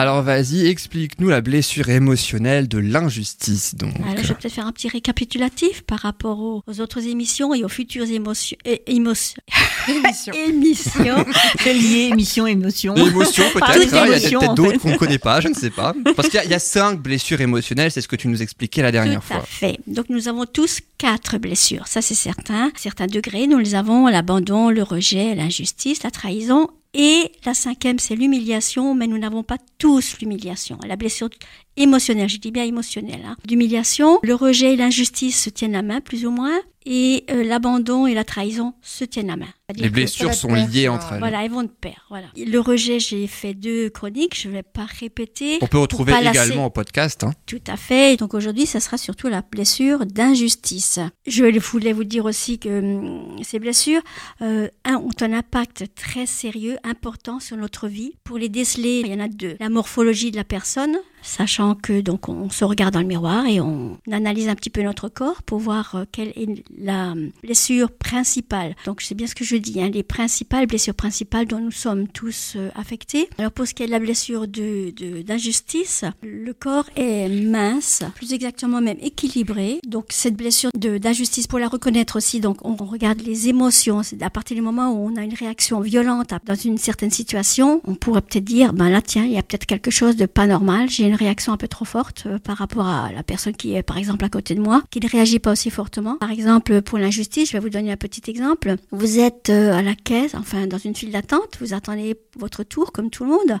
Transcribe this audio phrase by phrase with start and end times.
[0.00, 3.74] Alors vas-y, explique-nous la blessure émotionnelle de l'injustice.
[3.74, 3.94] Donc.
[4.04, 7.64] Alors, je vais peut-être faire un petit récapitulatif par rapport aux, aux autres émissions et
[7.64, 8.56] aux futures émotions.
[8.64, 9.42] é- émotions.
[9.88, 10.32] Émission.
[10.34, 11.24] émissions.
[11.58, 12.94] C'est lié, émotion, émotion.
[12.94, 14.78] Émotion peut-être, hein, il y a émotion, peut-être d'autres fait.
[14.78, 15.92] qu'on ne connaît pas, je ne sais pas.
[16.16, 18.40] Parce qu'il y, a- il y a cinq blessures émotionnelles, c'est ce que tu nous
[18.40, 19.46] expliquais la dernière Tout à fois.
[19.48, 19.78] fait.
[19.88, 22.70] Donc nous avons tous quatre blessures, ça c'est certain.
[22.76, 26.68] Certains degrés, nous les avons l'abandon, le rejet, l'injustice, la trahison.
[26.94, 30.78] Et la cinquième, c'est l'humiliation, mais nous n'avons pas tous l'humiliation.
[30.86, 31.28] La blessure
[31.76, 33.36] émotionnelle, je dis bien émotionnelle, hein.
[33.48, 36.58] l'humiliation, le rejet et l'injustice se tiennent la main, plus ou moins,
[36.90, 39.48] et euh, l'abandon et la trahison se tiennent la main.
[39.76, 41.18] Les blessures sont liées entre elles.
[41.18, 42.06] Voilà, elles vont de pair.
[42.08, 42.28] Voilà.
[42.34, 45.58] Le rejet, j'ai fait deux chroniques, je ne vais pas répéter.
[45.60, 47.22] On peut retrouver également au podcast.
[47.24, 47.34] hein.
[47.44, 48.16] Tout à fait.
[48.16, 50.98] Donc aujourd'hui, ça sera surtout la blessure d'injustice.
[51.26, 54.00] Je voulais vous dire aussi que hum, ces blessures
[54.40, 58.14] euh, un, ont un impact très sérieux, important sur notre vie.
[58.24, 59.56] Pour les déceler, il y en a deux.
[59.60, 63.60] La morphologie de la personne, sachant que donc on se regarde dans le miroir et
[63.60, 68.74] on analyse un petit peu notre corps pour voir euh, quelle est la blessure principale.
[68.84, 72.08] Donc c'est bien ce que je dis, hein, les principales blessures principales dont nous sommes
[72.08, 73.28] tous euh, affectés.
[73.38, 78.02] Alors pour ce qui est de la blessure de de- d'injustice, le corps est mince,
[78.14, 79.80] plus exactement même équilibré.
[79.86, 84.02] Donc cette blessure de d'injustice, pour la reconnaître aussi, donc on regarde les émotions.
[84.02, 87.80] C'est à partir du moment où on a une réaction violente dans une certaine situation,
[87.86, 90.46] on pourrait peut-être dire, ben là tiens, il y a peut-être quelque chose de pas
[90.46, 90.88] normal.
[91.18, 94.24] Réaction un peu trop forte euh, par rapport à la personne qui est par exemple
[94.24, 96.16] à côté de moi, qui ne réagit pas aussi fortement.
[96.16, 98.76] Par exemple, pour l'injustice, je vais vous donner un petit exemple.
[98.90, 102.92] Vous êtes euh, à la caisse, enfin dans une file d'attente, vous attendez votre tour
[102.92, 103.58] comme tout le monde,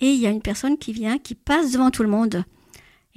[0.00, 2.44] et il y a une personne qui vient, qui passe devant tout le monde.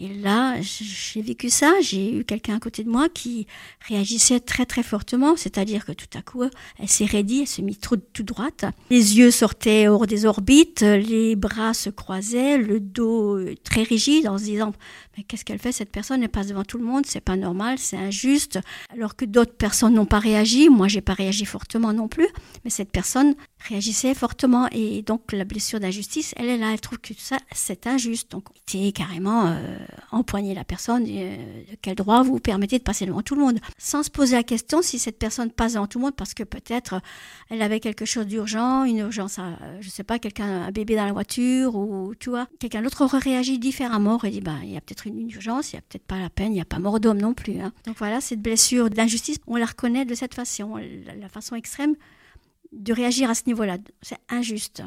[0.01, 1.73] Et là, j'ai vécu ça.
[1.79, 3.45] J'ai eu quelqu'un à côté de moi qui
[3.87, 6.43] réagissait très très fortement, c'est-à-dire que tout à coup,
[6.79, 8.65] elle s'est raidie, elle s'est mise tout, tout droite.
[8.89, 14.27] Les yeux sortaient hors des orbites, les bras se croisaient, le dos euh, très rigide,
[14.27, 14.73] en se disant
[15.17, 16.23] mais qu'est-ce qu'elle fait cette personne?
[16.23, 18.59] Elle passe devant tout le monde, c'est pas normal, c'est injuste.
[18.93, 22.27] Alors que d'autres personnes n'ont pas réagi, moi j'ai pas réagi fortement non plus,
[22.63, 26.99] mais cette personne réagissait fortement et donc la blessure d'injustice, elle est là, elle trouve
[26.99, 28.31] que ça c'est injuste.
[28.31, 29.77] Donc était carrément euh,
[30.11, 34.03] empoigner la personne, euh, quel droit vous permettez de passer devant tout le monde, sans
[34.03, 36.95] se poser la question si cette personne passe devant tout le monde parce que peut-être
[36.95, 36.99] euh,
[37.49, 40.95] elle avait quelque chose d'urgent, une urgence, à, euh, je sais pas, quelqu'un, un bébé
[40.95, 44.71] dans la voiture ou tu vois, quelqu'un d'autre aurait réagi différemment, aurait dit ben il
[44.71, 46.65] y a peut-être une, urgence, il y a peut-être pas la peine, il n'y a
[46.65, 47.59] pas mort d'homme non plus.
[47.59, 47.71] hein.
[47.85, 51.95] Donc voilà, cette blessure d'injustice, on la reconnaît de cette façon, la façon extrême
[52.71, 54.83] de réagir à ce niveau-là, c'est injuste.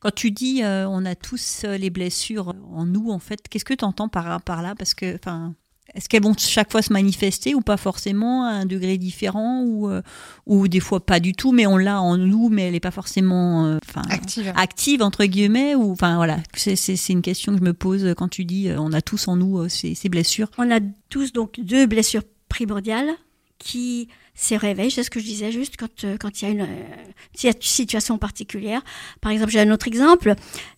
[0.00, 3.64] Quand tu dis euh, on a tous euh, les blessures en nous, en fait, qu'est-ce
[3.64, 4.74] que tu entends par, par là?
[4.74, 5.54] Parce que, enfin,
[5.94, 9.88] est-ce qu'elles vont chaque fois se manifester ou pas forcément à un degré différent ou,
[9.88, 10.02] euh,
[10.46, 12.90] ou des fois pas du tout, mais on l'a en nous, mais elle n'est pas
[12.90, 14.52] forcément euh, enfin, Active.
[14.56, 16.74] active entre guillemets ou enfin voilà, c'est,
[17.10, 19.58] une question que je me pose quand tu dis euh, on a tous en nous
[19.58, 20.48] euh, ces, ces blessures.
[20.58, 20.80] On a
[21.10, 23.10] tous donc deux blessures primordiales
[23.58, 26.50] qui se réveillent, c'est ce que je disais juste quand euh, quand il y a
[26.50, 28.82] une, euh, y a une situation particulière.
[29.20, 30.34] Par exemple, j'ai un autre exemple.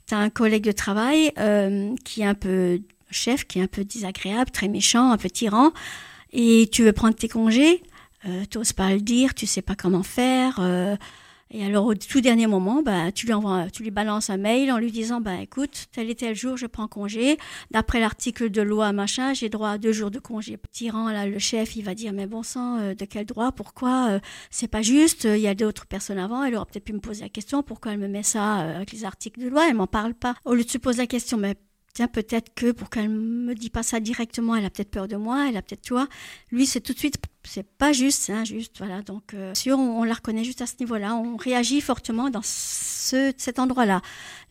[0.07, 2.81] Tu as un collègue de travail euh, qui est un peu
[3.11, 5.73] chef, qui est un peu désagréable, très méchant, un peu tyran,
[6.33, 7.83] et tu veux prendre tes congés,
[8.27, 10.61] euh, tu n'oses pas le dire, tu sais pas comment faire.
[11.51, 14.73] Et alors au tout dernier moment, bah, tu lui envoies, tu lui balances un mail
[14.73, 17.39] en lui disant, bah écoute, tel et tel jour, je prends congé.
[17.71, 20.59] D'après l'article de loi machin, j'ai droit à deux jours de congé.
[20.73, 24.09] Tyran là, le chef, il va dire, mais bon sang, euh, de quel droit, pourquoi,
[24.11, 24.21] euh,
[24.51, 25.25] c'est pas juste.
[25.25, 27.93] Il y a d'autres personnes avant, elle aurait peut-être pu me poser la question, pourquoi
[27.93, 30.35] elle me met ça euh, avec les articles de loi, elle m'en parle pas.
[30.45, 31.55] Au lieu de se poser la question, mais
[31.97, 35.17] tiens, peut-être que pour qu'elle me dit pas ça directement, elle a peut-être peur de
[35.17, 36.09] moi, elle a peut-être, tu vois.
[36.53, 39.01] Lui, c'est tout de suite, c'est pas juste, c'est injuste, voilà.
[39.01, 42.43] Donc, euh, si on, on la reconnaît juste à ce niveau-là, on réagit fortement dans
[42.45, 44.03] ce, cet endroit-là.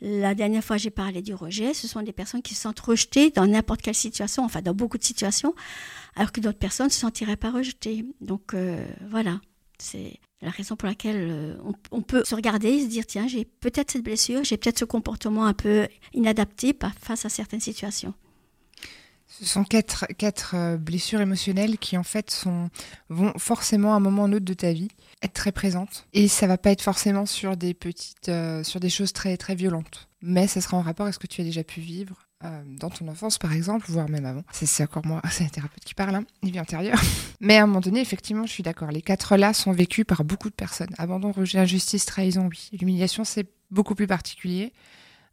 [0.02, 1.76] La dernière fois, j'ai parlé du rejet.
[1.76, 4.98] Ce sont des personnes qui se sentent rejetées dans n'importe quelle situation, enfin, dans beaucoup
[4.98, 5.54] de situations,
[6.16, 8.06] alors que d'autres personnes se sentiraient pas rejetées.
[8.22, 9.40] Donc, euh, voilà.
[9.78, 11.58] C'est la raison pour laquelle euh,
[11.92, 14.86] on, peut se regarder et se dire tiens, j'ai peut-être cette blessure, j'ai peut-être ce
[14.86, 18.14] comportement un peu inadapté face à certaines situations.
[19.28, 20.06] Ce sont quatre,
[20.54, 22.70] euh, blessures émotionnelles qui en fait sont,
[23.10, 24.90] vont forcément à un moment ou autre de ta vie
[25.24, 26.06] être très présentes.
[26.14, 29.56] Et ça va pas être forcément sur des petites, euh, sur des choses très très
[29.56, 30.10] violentes.
[30.22, 32.90] Mais ça sera en rapport avec ce que tu as déjà pu vivre euh, dans
[32.90, 34.44] ton enfance par exemple, voire même avant.
[34.52, 37.00] C'est encore moi, c'est un thérapeute qui parle, hein, vie antérieure.
[37.42, 38.92] Mais à un moment donné, effectivement, je suis d'accord.
[38.92, 40.94] Les quatre là sont vécus par beaucoup de personnes.
[40.98, 42.70] Abandon, rejet, injustice, trahison, oui.
[42.80, 44.74] L'humiliation, c'est beaucoup plus particulier,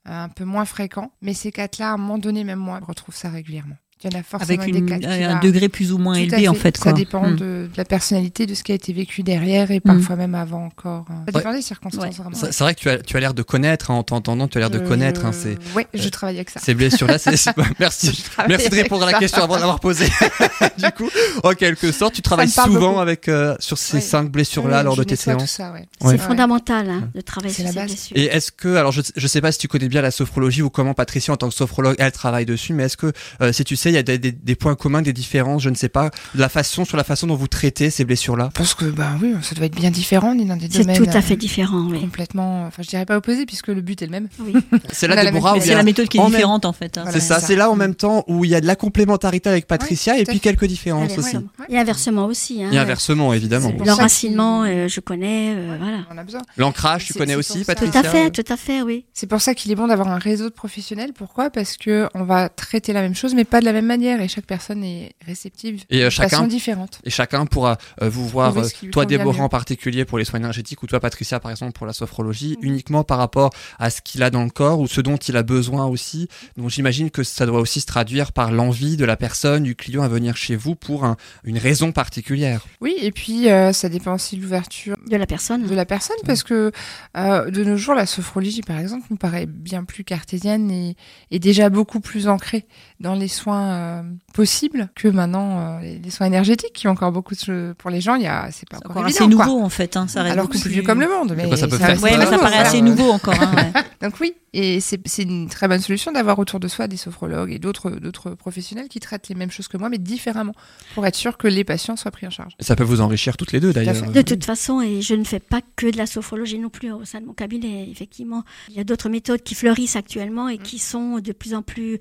[0.08, 1.12] euh, un peu moins fréquent.
[1.20, 3.76] Mais ces quatre-là, à un moment donné, même moi, je retrouve ça régulièrement.
[4.04, 6.14] Il y en a forcément Avec des une- cas un va- degré plus ou moins
[6.14, 6.76] élevé, en fait.
[6.76, 7.36] Ça dépend Mm.
[7.36, 9.82] de, de la personnalité, de ce qui a été vécu derrière et Mm.
[9.82, 11.04] parfois même avant encore.
[11.10, 12.10] euh, Ça dépend des circonstances Ouais.
[12.10, 12.36] vraiment.
[12.36, 14.60] C'est vrai que tu as, tu as l'air de connaître, hein, en t'entendant, tu as
[14.60, 16.60] l'air de Je- connaître hein, ces, Ouais, je travaille avec ça.
[16.60, 17.18] ces blessures-là.
[17.18, 18.24] C'est- c'est- Merci.
[18.48, 20.06] Merci de répondre à la question avant d'avoir posé.
[20.78, 21.08] du coup,
[21.44, 24.00] en quelque sorte, tu travailles souvent avec euh, sur ces Ouais.
[24.00, 25.60] cinq blessures-là Ouais, lors de tes séances.
[26.04, 28.16] C'est fondamental hein, de travailler sur ces blessures.
[28.16, 30.70] Et est-ce que, alors je ne sais pas si tu connais bien la sophrologie ou
[30.70, 33.76] comment Patricia en tant que sophrologue elle travaille dessus, mais est-ce que euh, si tu
[33.76, 36.10] sais il y a des, des- des points communs, des différences, je ne sais pas,
[36.34, 39.34] la façon sur la façon dont vous traitez ces blessures-là Je pense que bah oui,
[39.42, 40.32] ça doit être bien différent.
[40.36, 42.00] On dans des C'est domaines tout à euh, fait différent, oui.
[42.00, 42.66] complètement.
[42.66, 44.28] Enfin, je dirais pas opposés puisque le but est le même.
[44.40, 44.54] oui.
[44.92, 46.98] C'est là Déborah C'est la méthode qui est en même- différente, en fait.
[46.98, 47.02] hein.
[47.04, 48.76] Voilà, c'est ça, c'est c'est là en même temps où il y a de la
[48.76, 50.40] complémentarité avec Patricia et puis fait.
[50.40, 51.36] quelques différences aussi.
[51.68, 52.62] Et inversement aussi.
[52.64, 53.72] Hein, Et inversement évidemment.
[53.78, 55.98] C'est L'enracinement, euh, je connais, euh, voilà.
[56.10, 56.40] On a besoin.
[56.56, 57.74] L'ancrage, tu C'est- connais c'est aussi ça.
[57.74, 59.04] Tout Patricia à fait, tout à fait, oui.
[59.12, 61.12] C'est pour ça qu'il est bon d'avoir un réseau de professionnels.
[61.14, 61.50] Pourquoi?
[61.50, 64.28] Parce que on va traiter la même chose, mais pas de la même manière, et
[64.28, 67.00] chaque personne est réceptive Et euh, de chacun façon différente.
[67.04, 69.42] Et chacun pourra euh, vous voir, euh, toi Déborah mieux.
[69.44, 72.68] en particulier pour les soins énergétiques ou toi Patricia par exemple pour la sophrologie, Mhm.
[72.68, 75.42] uniquement par rapport à ce qu'il a dans le corps ou ce dont il a
[75.42, 76.28] besoin aussi.
[76.56, 80.02] Donc j'imagine que ça doit aussi se traduire par l'envie de la personne, du client
[80.02, 82.64] à venir chez vous pour un- une raison particulière.
[82.80, 85.66] Oui, et puis euh, ça dépend aussi de l'ouverture De la personne.
[85.66, 86.72] de la personne, parce que
[87.16, 90.96] euh, de nos jours, la sophrologie, par exemple, nous paraît bien plus cartésienne et,
[91.30, 92.66] et déjà beaucoup plus ancrée
[93.00, 94.02] dans les soins euh,
[94.34, 97.90] possibles que maintenant euh, les, les soins énergétiques, qui ont encore beaucoup de choses pour
[97.90, 98.14] les gens.
[98.14, 99.46] Il y a, c'est pas encore, encore évident, assez quoi.
[99.46, 99.96] nouveau, en fait.
[99.96, 101.34] hein, Ça reste Alors que beaucoup c'est vieux comme le monde.
[101.36, 103.34] Mais quoi ça peut c'est faire, assez Ouais, mais ça nouveau, paraît assez nouveau encore.
[103.40, 103.82] hein, ouais.
[104.02, 107.52] Donc oui, et c'est c'est une très bonne solution d'avoir autour de soi des sophrologues
[107.52, 110.54] et d'autres d'autres professionnels qui traitent les mêmes choses que moi, mais différemment,
[110.94, 112.52] pour être sûr que les patients soient pris en charge.
[112.58, 114.02] Et ça peut vous enrichir toutes les deux d'ailleurs.
[114.10, 117.04] De toute façon, et je ne fais pas que de la sophrologie non plus au
[117.04, 117.88] sein de mon cabinet.
[117.90, 121.62] Effectivement, il y a d'autres méthodes qui fleurissent actuellement et qui sont de plus en
[121.62, 121.98] plus,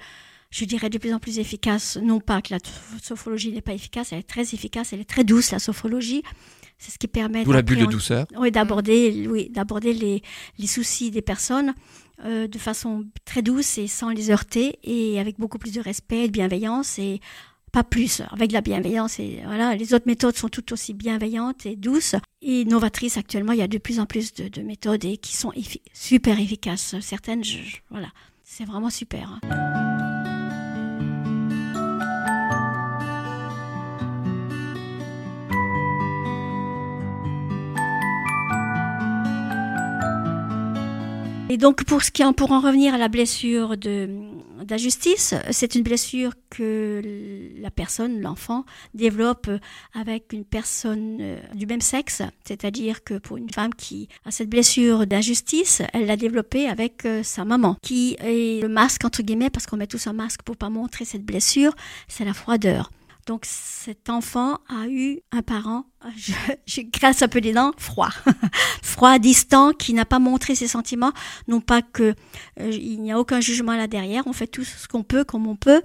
[0.52, 1.98] je dirais, de plus en plus efficaces.
[2.02, 2.60] Non pas que la
[3.02, 6.22] sophrologie n'est pas efficace, elle est très efficace, elle est très douce, la sophrologie.
[6.78, 8.26] C'est ce qui permet D'où la bulle de d'appréhender- douceur.
[8.38, 10.22] Oui, d'aborder, oui, d'aborder les,
[10.58, 11.74] les soucis des personnes
[12.26, 16.28] euh, de façon très douce et sans les heurter et avec beaucoup plus de respect,
[16.28, 17.20] de bienveillance et
[17.72, 19.76] pas plus, avec de la bienveillance et voilà.
[19.76, 23.16] Les autres méthodes sont tout aussi bienveillantes et douces et novatrices.
[23.16, 25.82] Actuellement, il y a de plus en plus de, de méthodes et qui sont effi-
[25.94, 26.96] super efficaces.
[27.00, 28.08] Certaines, je- je- voilà,
[28.44, 29.40] c'est vraiment super.
[29.44, 29.91] hein.
[41.52, 44.08] Et donc, pour, ce qui en, pour en revenir à la blessure de
[44.64, 47.02] d'injustice, c'est une blessure que
[47.60, 48.64] la personne, l'enfant,
[48.94, 49.50] développe
[49.94, 52.22] avec une personne euh, du même sexe.
[52.46, 57.22] C'est-à-dire que pour une femme qui a cette blessure d'injustice, elle l'a développée avec euh,
[57.22, 60.56] sa maman, qui est le masque, entre guillemets, parce qu'on met tous un masque pour
[60.56, 61.74] pas montrer cette blessure,
[62.08, 62.92] c'est la froideur.
[63.26, 65.86] Donc cet enfant a eu un parent,
[66.18, 66.34] je,
[66.66, 68.10] je grasse un peu les dents, froid,
[68.82, 71.12] froid, distant, qui n'a pas montré ses sentiments.
[71.48, 72.16] Non pas que
[72.60, 75.48] euh, il n'y a aucun jugement là derrière, on fait tout ce qu'on peut comme
[75.48, 75.82] on peut,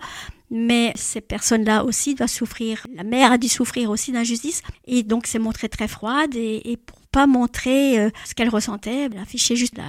[0.50, 2.86] mais ces personnes-là aussi doivent souffrir.
[2.94, 6.76] La mère a dû souffrir aussi d'injustice et donc s'est montrée très froide et, et
[6.76, 9.84] pour pas montrer euh, ce qu'elle ressentait, elle affichait juste la,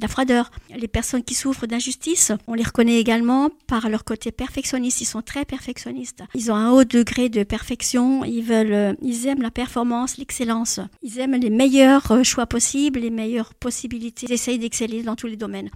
[0.00, 0.50] la froideur.
[0.74, 5.02] Les personnes qui souffrent d'injustice, on les reconnaît également par leur côté perfectionniste.
[5.02, 6.22] Ils sont très perfectionnistes.
[6.34, 8.24] Ils ont un haut degré de perfection.
[8.24, 10.80] Ils veulent, euh, ils aiment la performance, l'excellence.
[11.02, 14.24] Ils aiment les meilleurs euh, choix possibles, les meilleures possibilités.
[14.26, 15.68] Ils essayent d'exceller dans tous les domaines.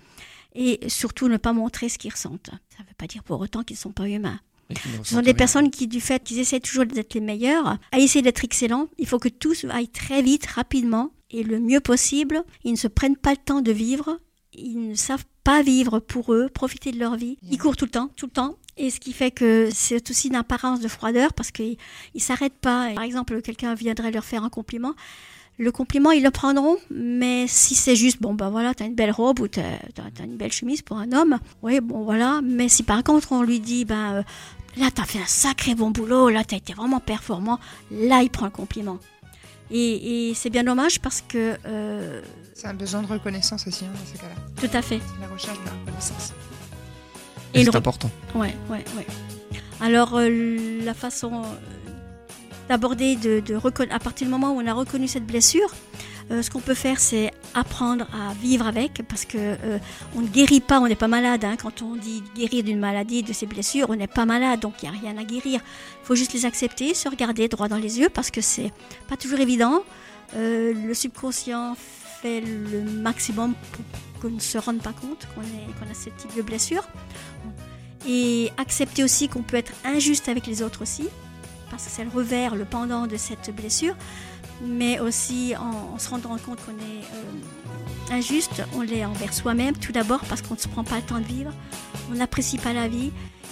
[0.54, 2.50] Et surtout ne pas montrer ce qu'ils ressentent.
[2.76, 4.40] Ça ne veut pas dire pour autant qu'ils ne sont pas humains.
[5.02, 8.22] Ce sont des personnes qui, du fait qu'ils essaient toujours d'être les meilleurs, à essayer
[8.22, 12.42] d'être excellents, il faut que tout aille très vite, rapidement et le mieux possible.
[12.64, 14.18] Ils ne se prennent pas le temps de vivre.
[14.54, 17.36] Ils ne savent pas vivre pour eux, profiter de leur vie.
[17.50, 18.56] Ils courent tout le temps, tout le temps.
[18.76, 21.76] Et ce qui fait que c'est aussi une apparence de froideur parce qu'ils
[22.14, 22.92] ne s'arrêtent pas.
[22.94, 24.94] Par exemple, quelqu'un viendrait leur faire un compliment.
[25.56, 29.12] Le compliment, ils le prendront, mais si c'est juste, bon, ben voilà, t'as une belle
[29.12, 32.40] robe ou t'as as, une belle chemise pour un homme, oui, bon, voilà.
[32.42, 34.22] Mais si par contre on lui dit, ben euh,
[34.76, 37.60] là, t'as fait un sacré bon boulot, là, t'as été vraiment performant,
[37.92, 38.98] là, il prend le compliment.
[39.70, 41.56] Et, et c'est bien dommage parce que.
[41.66, 42.20] Euh,
[42.54, 44.34] c'est un besoin de reconnaissance aussi, hein, dans ces cas-là.
[44.56, 45.00] Tout à fait.
[45.00, 46.32] C'est la recherche de la reconnaissance.
[47.54, 48.10] Et c'est important.
[48.34, 49.06] Ouais, ouais, ouais.
[49.80, 51.42] Alors, euh, la façon
[52.68, 53.56] d'aborder, de, de
[53.90, 55.70] à partir du moment où on a reconnu cette blessure,
[56.30, 59.78] euh, ce qu'on peut faire, c'est apprendre à vivre avec, parce que euh,
[60.16, 61.44] on ne guérit pas, on n'est pas malade.
[61.44, 61.56] Hein.
[61.60, 64.90] Quand on dit guérir d'une maladie, de ses blessures, on n'est pas malade, donc il
[64.90, 65.60] n'y a rien à guérir.
[66.02, 68.72] Il faut juste les accepter, se regarder droit dans les yeux, parce que c'est
[69.08, 69.82] pas toujours évident.
[70.36, 71.76] Euh, le subconscient
[72.22, 76.34] fait le maximum pour qu'on ne se rende pas compte qu'on qu a ce type
[76.34, 76.88] de blessure.
[78.08, 81.08] Et accepter aussi qu'on peut être injuste avec les autres aussi,
[81.78, 83.94] c'est le revers, le pendant de cette blessure,
[84.62, 89.92] mais aussi en, se rendant compte qu'on est euh, injuste, on l'est envers soi-même tout
[89.92, 91.52] d'abord parce qu'on ne se prend pas le temps de vivre,
[92.10, 93.10] on n'apprécie pas la vie.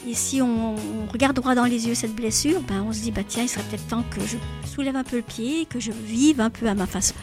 [0.09, 0.75] Et si on,
[1.13, 3.63] regarde droit dans les yeux cette blessure, ben on se dit bah tiens, il serait
[3.65, 4.37] peut-être temps que je
[4.69, 7.15] soulève un peu le pied, que je vive un peu à ma façon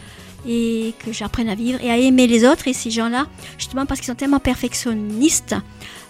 [0.47, 2.67] et que j'apprenne à vivre et à aimer les autres.
[2.69, 3.27] Et ces gens-là,
[3.57, 5.55] justement parce qu'ils sont tellement perfectionnistes,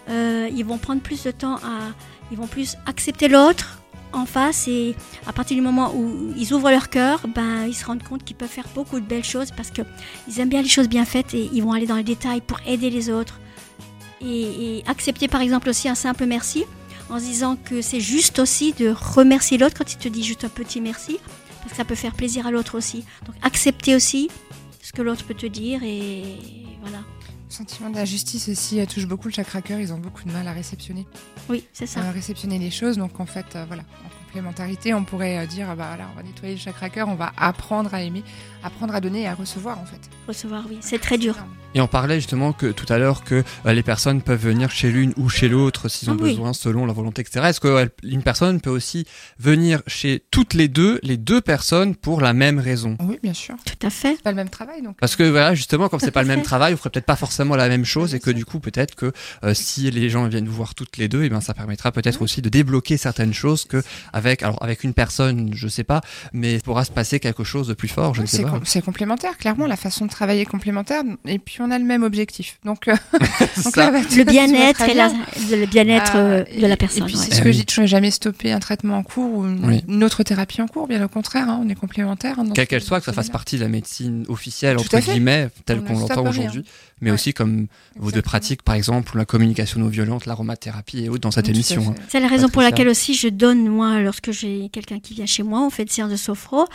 [0.09, 1.91] euh, ils vont prendre plus de temps à,
[2.31, 3.79] ils vont plus accepter l'autre
[4.13, 4.95] en face et
[5.27, 8.35] à partir du moment où ils ouvrent leur cœur, ben ils se rendent compte qu'ils
[8.35, 9.81] peuvent faire beaucoup de belles choses parce que
[10.27, 12.59] ils aiment bien les choses bien faites et ils vont aller dans les détails pour
[12.65, 13.39] aider les autres
[14.21, 16.65] et, et accepter par exemple aussi un simple merci
[17.09, 20.43] en se disant que c'est juste aussi de remercier l'autre quand il te dit juste
[20.43, 21.19] un petit merci
[21.59, 23.03] parce que ça peut faire plaisir à l'autre aussi.
[23.25, 24.29] Donc accepter aussi
[24.81, 26.23] ce que l'autre peut te dire et
[26.81, 26.99] voilà.
[27.49, 30.53] Le sentiment d'injustice aussi touche beaucoup le chakra cœur, ils ont beaucoup de mal à
[30.53, 31.07] réceptionner.
[31.49, 32.01] Oui, c'est ça.
[32.01, 33.83] À réceptionner les choses, donc en fait, euh, voilà,
[34.29, 37.31] complémentarité, on pourrait euh, dire, bah voilà, on va nettoyer le chakra cœur, on va
[37.37, 38.23] apprendre à aimer,
[38.63, 39.99] apprendre à donner et à recevoir en fait.
[40.27, 41.35] Recevoir, oui, c'est très dur.
[41.75, 44.91] Et on parlait justement que tout à l'heure que euh, les personnes peuvent venir chez
[44.91, 47.45] l'une ou chez l'autre s'ils ont ah besoin selon la volonté, etc.
[47.49, 49.05] Est-ce qu'une personne peut aussi
[49.37, 52.97] venir chez toutes les deux, les deux personnes pour la même raison?
[53.01, 53.55] Oui, bien sûr.
[53.65, 54.19] Tout à fait.
[54.23, 54.97] Pas le même travail donc.
[54.99, 57.55] Parce que voilà, justement, comme c'est pas le même travail, on ferait peut-être pas forcément
[57.55, 59.11] la même chose et que du coup, peut-être que
[59.43, 61.91] euh, si les gens viennent vous voir toutes les deux, et eh ben ça permettra
[61.91, 63.83] peut-être aussi de débloquer certaines choses que
[64.19, 66.01] avec alors avec une personne, je sais pas,
[66.33, 68.59] mais il pourra se passer quelque chose de plus fort, je ne sais pas.
[68.65, 72.03] c'est complémentaire, clairement, la façon de travailler est complémentaire et puis on a le même
[72.03, 72.59] objectif.
[72.65, 74.93] Donc, euh, le bien-être et
[75.55, 77.03] le bien-être euh, de la personne.
[77.03, 79.45] Et puis c'est ce que je dis, je jamais stopper un traitement en cours ou
[79.45, 80.87] une, autre thérapie en cours.
[80.87, 82.39] Bien au contraire, hein, on est complémentaires.
[82.39, 85.81] Hein, Quelle qu'elle soit, que ça fasse partie de la médecine officielle entre guillemets, telle
[85.83, 86.65] qu'on l'entend aujourd'hui
[87.01, 91.21] mais aussi comme vos deux pratiques, par exemple, la communication non violente, l'aromathérapie et autres
[91.21, 91.83] dans cette émission.
[91.89, 91.95] Hein.
[92.09, 95.43] C'est la raison pour laquelle aussi je donne, moi, lorsque j'ai quelqu'un qui vient chez
[95.43, 96.65] moi, on fait une séance de sophro,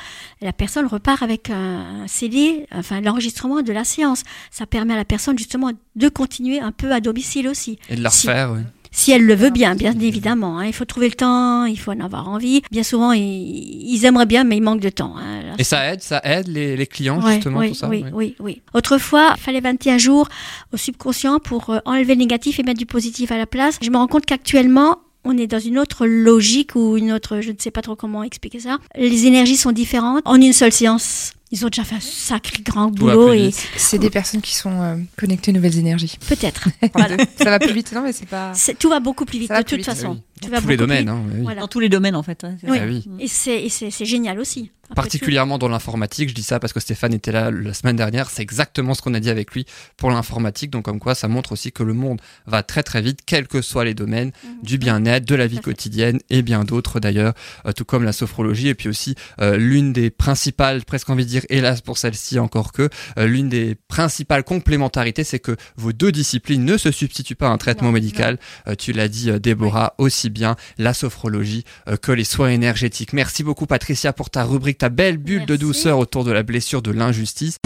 [0.40, 4.22] la personne repart avec un CD, enfin l'enregistrement de la séance.
[4.52, 7.80] Ça permet à la personne justement de continuer un peu à domicile aussi.
[7.88, 8.60] Et de la refaire, oui
[8.96, 10.60] si elle le veut bien, bien évidemment.
[10.60, 10.66] Hein.
[10.66, 12.62] Il faut trouver le temps, il faut en avoir envie.
[12.70, 15.16] Bien souvent, ils, aimeraient bien, mais il manque de temps.
[15.18, 15.56] Hein.
[15.58, 17.88] Et ça aide, ça aide les, clients justement oui, tout ça.
[17.88, 18.62] Oui, oui, oui.
[18.72, 20.28] Autrefois, il fallait 21 jours
[20.72, 23.78] au subconscient pour euh, enlever le négatif et mettre du positif à la place.
[23.82, 27.50] Je me rends compte qu'actuellement, on est dans une autre logique ou une autre, je
[27.50, 28.78] ne sais pas trop comment expliquer ça.
[28.96, 32.90] Les énergies sont différentes en une seule séance ils ont déjà fait un sacré grand
[32.90, 33.32] boulot.
[33.32, 33.52] Et...
[33.76, 36.18] C'est des personnes qui sont euh, connectées aux nouvelles énergies.
[36.26, 36.68] Peut-être.
[37.38, 38.52] ça va plus vite, non, mais c'est pas.
[38.76, 40.20] Tout va beaucoup plus vite, de toute façon.
[40.50, 41.08] Dans tous les domaines.
[41.08, 42.46] Hein, Dans tous les domaines, en fait.
[42.62, 42.78] Oui.
[42.80, 42.86] Ah
[43.20, 44.70] et c'est génial aussi.
[44.94, 48.42] Particulièrement dans l'informatique, je dis ça parce que Stéphane était là la semaine dernière, c'est
[48.42, 49.64] exactement ce qu'on a dit avec lui
[49.96, 53.20] pour l'informatique, donc comme quoi ça montre aussi que le monde va très très vite,
[53.24, 54.50] quels que soient les domaines, mhm.
[54.62, 57.32] du bien-être, de la vie quotidienne et bien d'autres d'ailleurs,
[57.66, 61.30] euh, tout comme la sophrologie et puis aussi euh, l'une des principales, presque envie de
[61.30, 66.12] dire hélas pour celle-ci encore que, euh, l'une des principales complémentarités c'est que vos deux
[66.12, 68.38] disciplines ne se substituent pas à un traitement médical,
[68.78, 71.64] tu l'as dit Déborah, aussi bien la sophrologie
[72.02, 73.14] que les soins énergétiques.
[73.14, 76.82] Merci beaucoup Patricia pour ta rubrique ta belle bulle de douceur autour de la blessure
[76.82, 77.56] de l'injustice.